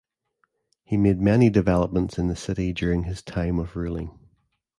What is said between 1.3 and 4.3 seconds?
developments in the city during his time of ruling.